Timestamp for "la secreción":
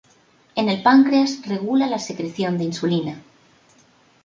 1.85-2.57